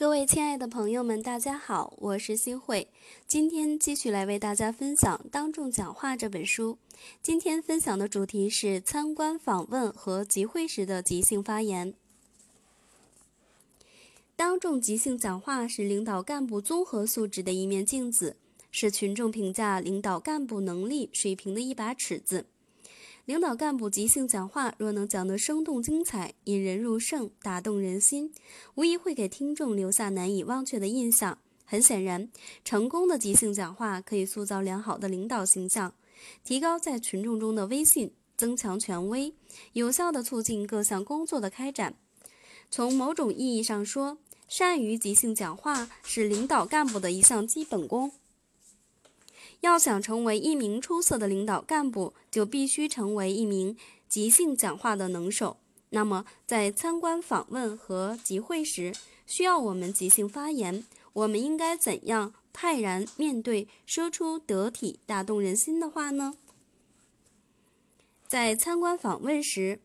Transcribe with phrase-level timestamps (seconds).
[0.00, 2.88] 各位亲爱的朋友们，大家好，我是新慧。
[3.26, 6.78] 今天继续来为大家分享《当众讲话》这本书。
[7.22, 11.92] 今天分享的主题是参观访问和集会时的即兴发言。
[14.34, 18.38] 当众即兴讲话是领导干部综合素质的一面镜子，
[18.70, 22.46] 是群众评价领导干部能力水平的一把尺子。
[23.30, 28.32] 领导干部即兴讲话，若能讲得生动精彩、引人入胜、打动人心，
[28.74, 31.38] 无疑会给听众留下难以忘却的印象。
[31.64, 32.28] 很显然，
[32.64, 35.94] 成功的即兴讲话可以塑造良好的领导形象，
[36.42, 39.32] 提高在群众中的威信，增强权威，
[39.74, 41.94] 有效地促进各项工作的开展。
[42.68, 44.18] 从某种意义上说，
[44.48, 48.10] 善于即兴讲话是领导干部的一项基本功。
[49.60, 53.76] 要想成为一名出色的领导干部，就必须成为一名
[54.08, 55.58] 即兴讲话的能手。
[55.90, 58.94] 那么，在参观访问和集会时，
[59.26, 66.34] 需要我们即兴发言，我们应该怎样泰然面对，说出得体、打动人心的话呢？
[68.26, 69.80] 在参观访问时，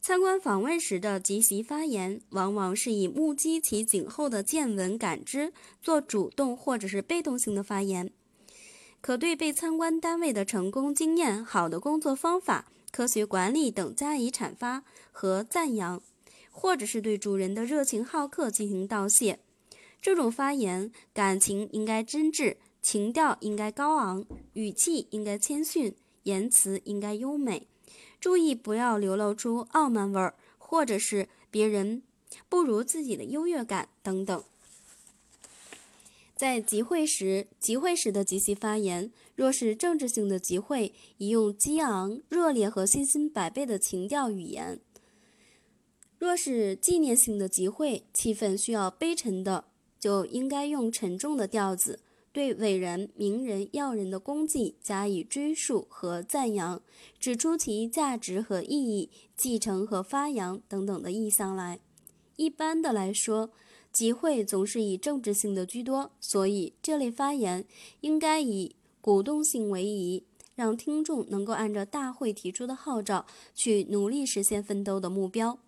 [0.00, 8.12] 参观访问时的即席发言，往往是以目击其景后的见闻感知，做主动或者是被动性的发言。
[9.00, 16.02] 可对被参观单位的成功经验、好的工作方法、科学管理等加以阐发和赞扬，
[16.50, 19.38] 或者是对主人的热情好客进行道谢。
[20.02, 27.66] 这种发言，感情应该真挚，情调应该高昂，语气应该谦逊，言辞应该优美。
[28.20, 32.02] 注意不要流露出傲慢味儿，或者是别人
[32.50, 34.44] 不如自己的优越感等等。
[36.40, 44.78] 在集会时，集会时的即席发言，若是政治性的集会，宜用激昂、热烈和信心百倍的情调语言；
[46.16, 49.66] 若是纪念性的集会，气氛需要悲沉的，
[49.98, 52.00] 就应该用沉重的调子，
[52.32, 56.80] 对伟人、名人、要人的功绩加以追述和赞扬，
[57.18, 61.80] 指出其价值和意义、继承和发扬等等的意象来。
[62.36, 63.50] 一般的来说，
[63.92, 67.64] 集会总是以政治性的居多，所以这类发言
[68.00, 70.24] 应该以鼓动性为宜，
[70.54, 75.58] 让听众能够按照大会提出的号召去努力实现奋斗的目标。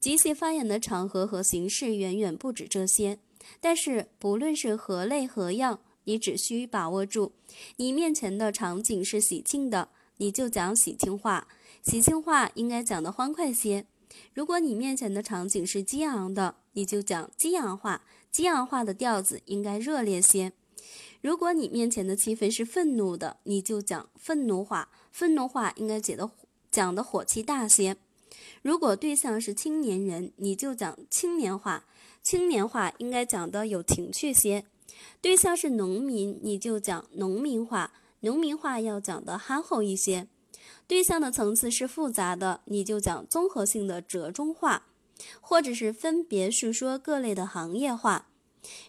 [0.00, 3.18] 即席发言的场合和形式远远不止这些，
[3.60, 7.32] 但是不论是何类何样，你只需把握住，
[7.76, 11.48] 你面前的场景是喜庆的，你就讲喜庆话，
[11.82, 13.86] 喜庆话应该讲得欢快些。
[14.34, 20.52] 如果你面前的场景是激昂的，你就讲激昂话，激昂话的调子应该热烈些。
[21.22, 26.30] 如果你面前的气氛是愤怒的，你就讲愤怒话，愤怒话应该讲的
[26.70, 27.96] 讲的火气大些。
[28.62, 31.84] 如果对象是青年人，你就讲青年话，
[32.22, 34.64] 青年话应该讲的有情趣些。
[35.20, 40.28] 对象是农民，你就讲农民话，农民话要讲的憨厚一些。
[40.86, 44.86] 对象的层次是复杂的，你就讲综合性的折中话，
[45.40, 48.28] 或者是分别述说各类的行业话。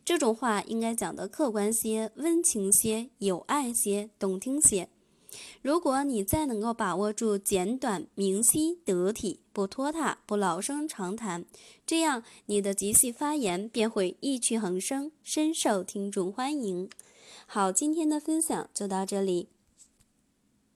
[0.04, 4.90] 这种话应该讲的客观些、温情些、有爱些、动听些。
[5.62, 11.46] 如果你再能够把握住简短、明晰、得体，不拖沓，不老生常谈，
[11.86, 16.90] 这样你的即兴发言便会意趣横生，深受听众欢迎。
[17.46, 19.50] 好，今天的分享就到这里。